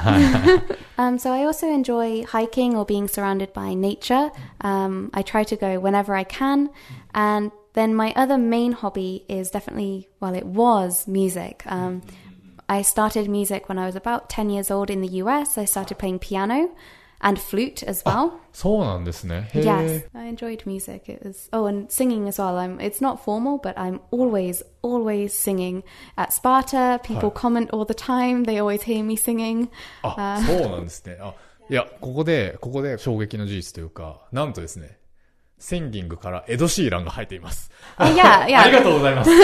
[0.96, 4.30] um, so I also enjoy hiking or being surrounded by nature.
[4.62, 6.70] Um, I try to go whenever I can,
[7.12, 11.62] and then my other main hobby is definitely well, it was music.
[11.66, 12.02] Um,
[12.69, 15.57] I started music when I was about ten years old in the US.
[15.57, 16.69] I started playing piano
[17.21, 18.31] and flute as well.
[18.53, 19.49] そうなんですね。
[19.53, 20.09] へ Yes, え。
[20.13, 21.11] I enjoyed music.
[21.11, 22.57] It was oh, and singing as well.
[22.57, 22.77] I'm.
[22.79, 25.83] It's not formal, but I'm always, always singing
[26.15, 26.99] at Sparta.
[27.03, 27.39] People Hi.
[27.39, 28.43] comment all the time.
[28.45, 29.69] They always hear me singing.
[30.03, 31.17] あ、 そうなんですね。
[31.21, 31.33] あ、
[31.69, 34.97] いや、ここで、ここで衝撃の事実というか、なんとですね、
[35.60, 37.70] センギングからエド・シーランが入っています。
[37.98, 38.58] Oh, yeah, yeah.
[38.62, 39.30] ありがとうございます。
[39.30, 39.34] お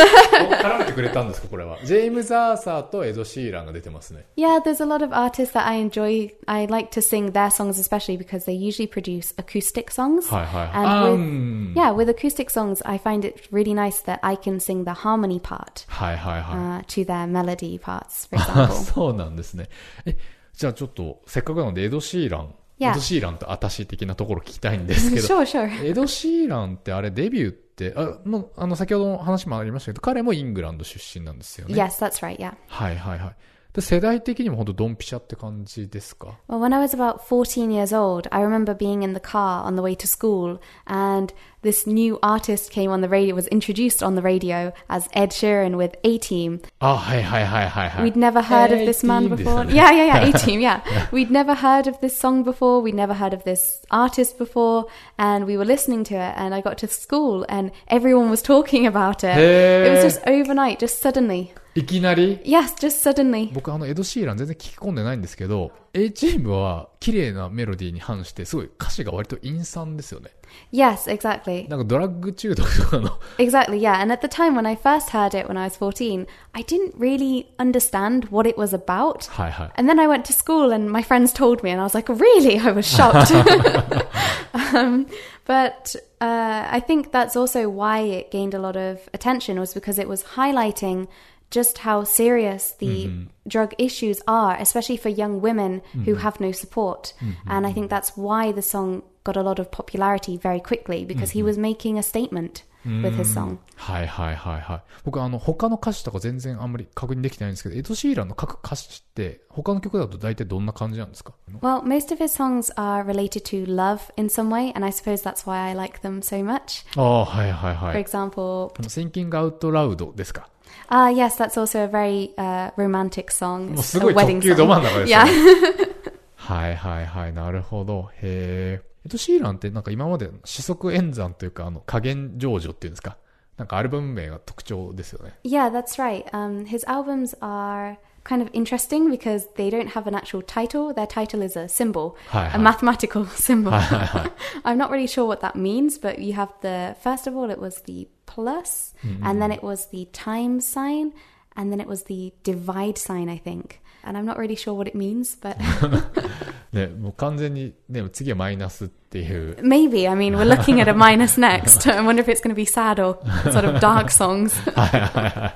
[0.55, 1.79] 絡めてくれたんですか、これは。
[1.85, 4.24] ジェームズ・アーサーとエド・シーランが出てますね。
[4.37, 6.33] Yeah, there's a lot of artists that I enjoy.
[6.46, 10.35] I like to sing their songs especially because they usually produce acoustic songs.
[10.35, 10.87] はいはいはい。
[10.87, 11.74] And with- うん。
[11.76, 15.85] Yeah, with acoustic songs, I find it really nice that I can sing the harmony part
[15.88, 16.85] はいはいはい。
[16.85, 18.72] uh, to their melody parts, for あ example.
[18.94, 19.68] そうなんですね。
[20.07, 20.16] え、
[20.55, 25.84] じゃあちょっと、せっかくなので、エド・シーラン.エド・シーランとアタシ的なところ聞きたいんですけど、 sure, sure.
[25.84, 31.74] エド・シーランってあれデビューって、あ、の、あの、先ほどの話もありましたけど、彼もイングランド出身なんですよね。
[31.74, 32.54] Yes, that's right, yeah.
[32.68, 33.36] はいはいはい。
[33.75, 39.77] で、世代的にも本当ドンピシャって感じですか Well, when I was about 14 years old, I remember being in the car on
[39.77, 44.15] the way to school, and this new artist came on the radio, was introduced on
[44.15, 46.60] the radio as Ed Sheeran with A Team.
[46.79, 48.12] あ、はいはいはいはいはい。
[48.12, 49.38] We'd never heard of this man A-Team before.
[49.38, 50.81] ですよね Yeah, yeah, yeah, A Team, yeah.
[51.13, 52.81] We'd never heard of this song before.
[52.81, 54.88] We'd never heard of this artist before.
[55.17, 58.86] And we were listening to it, and I got to school, and everyone was talking
[58.86, 59.38] about it.
[59.38, 61.53] It was just overnight, just suddenly.
[61.75, 63.53] いきなり Yes, just suddenly.
[63.53, 70.31] 僕あのエド・シーラン全然聞き込んでないんですけど、A チームは綺麗なメロディーに反して、すごい歌詞が割と陰惨ですよね。
[70.73, 71.69] Yes, exactly.
[71.69, 74.01] なんかドラッグ中毒とかの、 Exactly, yeah.
[74.01, 76.93] And at the time when I first heard it when I was 14, I didn't
[76.97, 79.29] really understand what it was about.
[79.31, 79.71] はいはい。
[79.77, 82.12] And then I went to school and my friends told me, and I was like,
[82.12, 82.60] really?
[82.60, 83.31] I was shocked.
[84.53, 85.07] um,
[85.45, 89.97] but uh, I think that's also why it gained a lot of attention, was because
[89.97, 91.07] it was highlighting
[91.49, 97.13] just how serious the drug issues are, especially for young women who have no support.
[97.45, 101.31] And I think that's why the song got a lot of popularity very quickly, because
[101.31, 103.60] he was making a statement with his song.
[103.75, 104.84] はいはいはいはい。
[105.03, 115.21] 僕あの他の歌詞とか全然あんまり確認できてないんですけど、エド・シーランの各歌詞って他の曲だと大体どんな感じなんですか Well, most of his songs are related to love in some way, and I suppose
[115.23, 116.86] that's why I like them so much.
[116.95, 118.03] ああ、はいはいは For い。
[118.03, 120.47] example, あの Thinking Out Loud ですか
[120.88, 123.70] Ah, yes, that's also a very uh, romantic song.
[123.70, 124.68] It's もうすご a い直 wedding 球ど song.
[124.68, 125.16] 真ん中ですね。
[125.16, 125.96] yeah.
[126.37, 128.11] はいはいはい、なるほど。
[128.22, 128.87] へえ。
[129.07, 133.16] エド・シーランってなんか今まで四則演算というか、あの、加減乗除っていうんですか。
[133.57, 135.35] なんかアルバム名が特徴ですよね。
[135.44, 136.25] yeah, that's right.
[136.33, 140.92] Um, his albums are kind of interesting because they don't have an actual title.
[140.92, 142.59] Their title is a symbol, Hi, hi.
[142.59, 143.70] a mathematical symbol.
[143.72, 144.31] Hi, hi, hi.
[144.64, 147.59] I'm not really sure what that means, but you have the, first of all, it
[147.59, 151.13] was the plus, and then it was the times sign,
[151.55, 153.81] and then it was the divide sign, I think.
[154.03, 155.57] And I'm not really sure what it means, but
[156.73, 159.57] ね、もう完全にね、次はマイナスっていう。
[159.62, 160.10] maybe.
[160.10, 161.91] I mean, we're looking at a minus next.
[161.91, 163.19] I wonder if it's going to be sad or
[163.51, 164.53] sort of dark songs.
[164.71, 165.55] はいはいはい。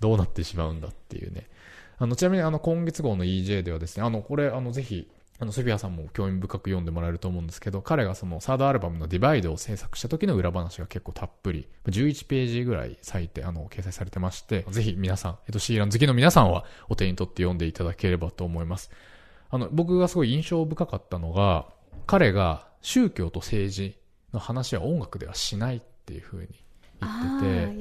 [0.00, 1.48] どうなってしまうんだっていうね。
[1.98, 5.08] あの、ちなみにあの、今月号の EJ ではですね、あの、これ、あの、ぜひ、
[5.39, 18.89] あの、ソフィアさんも興味深く読んでもらえると思うんですけど、彼がそのサードアルバムのディバイドを制作した時の裏話が結構たっぷり、11ページぐらい割いて、あの、掲載されてまして、ぜひ皆さん、えっと、シーラン好きの皆さんはお手に取って読んでいただければと思います。
[19.49, 21.67] あの、僕がすごい印象深かったのが、
[22.07, 23.97] 彼が宗教と政治
[24.33, 26.47] の話は音楽ではしないっていう風に
[26.99, 27.73] 言 Ah, ってて.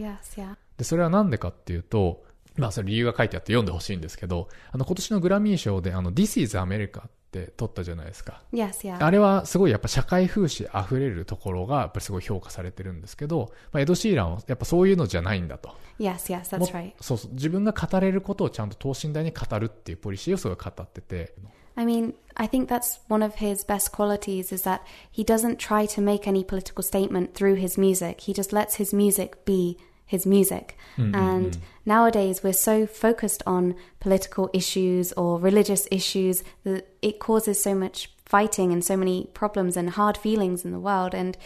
[0.77, 2.23] で、それはなんでかっていうと、
[2.57, 7.03] まあ、それ理由が書いてあって読んでほしいんですけど、あの、今年のグラミー賞で、あの、This is America
[7.37, 8.43] って撮ったじゃないですか。
[8.53, 9.05] Yes, yeah.
[9.05, 15.75] あれはすごいやっぱ社会風刺溢れるところが、やっぱりすごい評価されてるんですけど、まあ、エド・シーランはやっぱそういうのじゃないんだと。
[15.99, 16.93] Yes, yes, も that's right.
[17.01, 17.33] そうそう。
[17.33, 21.35] 自分が語れることをちゃんと等身大に語るっていうポリシーをすごい語ってて、
[21.79, 26.01] I mean, I think that's one of his best qualities is that he doesn't try to
[26.01, 28.23] make any political statement through his music.
[28.23, 30.77] He just lets his music be his music.
[30.97, 31.15] Hmm, hmm, hmm.
[31.17, 37.75] And nowadays we're so focused on political issues or religious issues that it causes so
[37.75, 41.15] much fighting and so many problems and hard feelings in the world.
[41.15, 41.37] And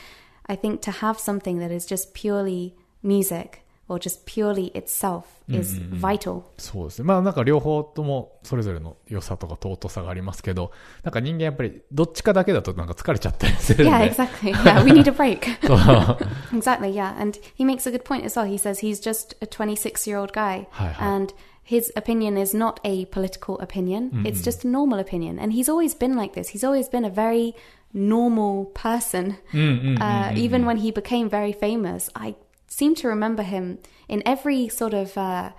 [0.46, 5.79] I think to have something that is just purely music or just purely itself is
[5.91, 6.43] vital.
[6.57, 7.05] そうですね。
[7.05, 10.71] まあなんか両方ともそれぞれの良さとか尊さがありますけど、
[11.03, 13.91] なんか人間やっぱりどっちかだけだとなんか疲れちゃったりするんで。
[13.91, 14.53] Yeah, exactly.
[14.53, 15.45] Yeah, we need a break.
[15.67, 15.77] そう
[16.57, 17.15] Exactly, yeah.
[17.21, 18.47] And he makes a good point as well.
[18.47, 20.67] He says he's just a 26 year old guy.
[20.71, 21.05] Hi, hi.
[21.05, 25.39] And his opinion is not a political opinion, it's just a normal opinion.
[25.39, 26.49] And he's always been like this.
[26.49, 27.55] He's always been a very
[27.91, 29.37] normal person.
[29.53, 32.35] uh, even when he became very famous, I
[32.69, 35.17] seem to remember him in every sort of.
[35.17, 35.51] Uh,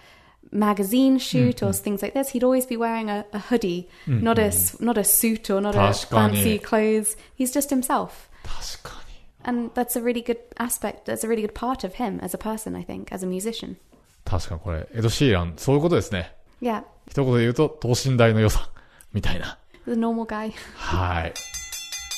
[0.53, 4.45] magazine shoot or things like this he'd always be wearing a, a hoodie not a
[4.45, 6.37] s- not a suit or not a 確かに。
[6.37, 9.07] fancy clothes he's just himself 確かに。
[9.47, 11.05] and that's a really good aspect.
[11.07, 13.77] That's a really good part of him as a person, I think, as a musician.
[14.25, 16.33] 確かにこれ、エド・シーラン、そういうことですね。
[16.61, 18.69] Yeah, 一言で言うと、等身大の良さ、
[19.12, 19.59] みたいな。
[19.87, 20.53] the normal guy.
[20.77, 21.35] はい。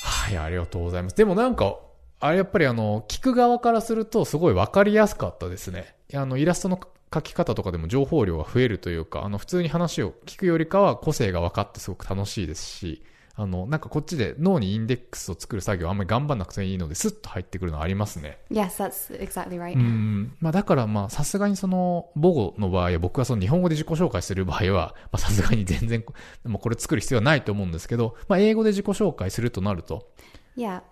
[0.03, 1.17] はい、ありがとうございます。
[1.17, 1.77] でもなんか、
[2.26, 5.94] あれやっぱりあの、聞く側からするとすごいわかりやすかったですね。
[6.14, 6.80] あの、イラストの
[7.14, 13.04] 書き方とかでも情報量が増えるというか、あの、普通に話を聞くよりかは個性が分かってすごく楽しいですし、
[13.36, 18.38] あの、なんかこっちで脳にインデックスを作る作業あんまり頑張んなくていいので、スッと入ってくるのありますね。
[18.50, 19.76] Yes, that's exactly right.
[19.76, 20.34] うん。
[20.40, 26.06] まあだからまあさすがにその母語の場合は僕はその日本語で自己紹介する場合は、まあさすがに全然、
[26.46, 30.08] もうこれ作る必要はないと思うんですけど、まあ英語で自己紹介するとなると.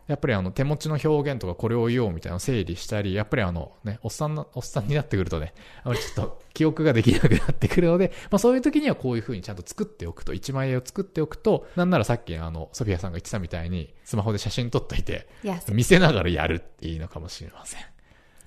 [0.08, 5.54] やっぱりあの手持ちの表現とかこれを言おうみたいなのを整理したり、やっぱりあのね、おっさんな、おっさんになってくるとね、
[5.84, 15.28] あまりちょっと 記憶ができなくなってくるので、まあそういう時にはこういう風にちゃんと作っておくと、一枚絵を作っておくと、なんならさっきあの、ソフィアさんが言ってたみたいに、スマホで写真撮っといて.
[15.74, 17.82] 見せながらやるっていいのかもしれません。
[17.82, 17.84] い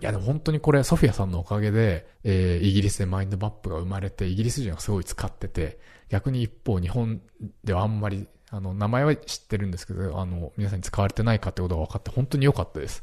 [0.01, 7.23] やでも本当にこれソフィアさんのおかげで、えーイギリスでマインドマップが生まれて、イギリス人がすごい使ってて、逆に一方日本
[7.63, 13.03] ではあんまり、あの、名前は知ってるんですけど、あの、皆さんに使われてないかってことが分かって本当に良かったです。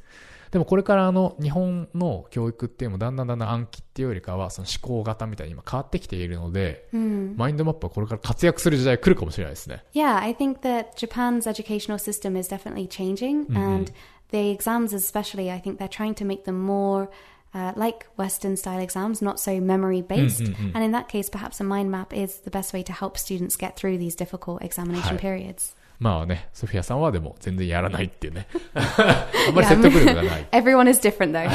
[0.51, 7.37] でもこれからあの、日本の教育っていうのもだんだんだんだん暗記っていうよりかは、その思考型みたいに今変わってきているので、Hmm.
[7.37, 9.83] マインドマップはこれから活躍する時代来るかもしれないですね。
[9.93, 13.91] Yeah, I think that Japan's educational system is definitely changing, and
[14.31, 17.09] the exams, especially, I think they're trying to make them more
[17.54, 20.42] uh, like Western style exams, not so memory based.
[20.74, 23.56] And in that case, perhaps a mind map is the best way to help students
[23.56, 25.20] get through these difficult examination Hi.
[25.20, 25.74] periods.
[25.98, 28.46] まあね、ソフィアさんはでも全然やらないっていうね。
[28.74, 30.46] あんまり説得力がない。
[30.52, 31.48] Everyone is different though.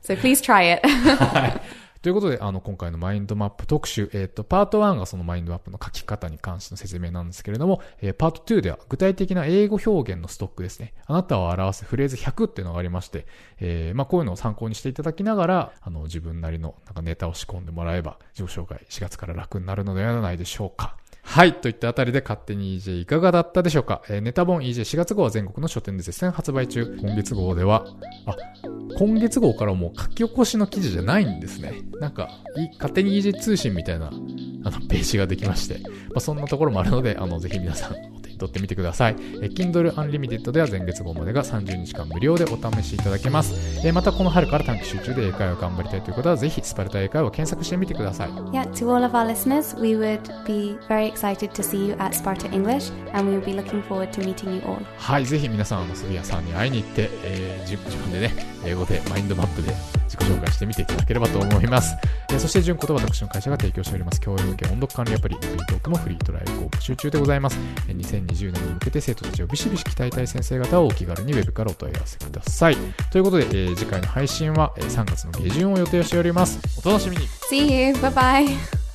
[0.00, 0.82] so please try it.
[2.07, 10.93] ということで、あの、今回のマインドマップ特集、えっ、と、パート1がそのマインドマップの書き方に関しての説明なんですけれども、えーパート2では具体的な英語表現のストックですね。
[11.05, 13.25] あなたを表すフレーズ100っていうのがありまして、
[13.59, 20.95] えーまあ、こういうのを参考にしていただきながら、あの、自分なりのなんかネタを仕込んでもらえば、自己紹介4月から楽になるのではないでしょうか。
[21.29, 21.53] はい。
[21.53, 26.97] といったあたりで勝手に EJ いかがだったでしょうか、えーネタ本 EJ4 月号は全国の書店で絶賛発売中。
[27.01, 27.85] 今月号では、
[28.25, 28.35] あ、
[28.97, 31.81] 今月号からもう書き起こしの記事じゃないんですね。
[31.99, 39.15] なんか、い勝手に EJ 通信みたいな、あの、ページができまして、まあ、そんなところもあるので、あの、ぜひ皆さん、お手取ってみてください。
[39.41, 43.53] えー Kindle Unlimited では前月号までが30日間無料でお試しいただけます。
[43.85, 48.29] えーまたこの春から短期集中で英会話を頑張りたいという方は、ぜひスパルタ英会話を検索してみてください。
[48.51, 52.47] yeah, to all of our listeners, we would be very excited to see you at Sparta
[52.51, 54.77] English, and we will be looking forward to meeting you all.
[54.97, 58.33] はい、ぜひ皆さん、杉谷さんに会いに行って、えー自自分でね、
[58.65, 59.73] 英語でマインドマップで
[60.07, 61.95] 自己紹介してみていただければと思います。
[62.31, 67.57] えそして、純子と私の会社が提供しております、教養向け音読管理アプリ、フリートークもフリートライブを募集中でございます。
[67.87, 72.77] え2020年に向けて生徒たちをビシビシ鍛えたい先生方をお気軽にウェブからお問い合わせください。
[73.11, 76.59] ということで、えー次回の配信は3月の下旬を予定しております。
[76.83, 77.93] お楽しみに See you.
[77.93, 78.86] Bye bye.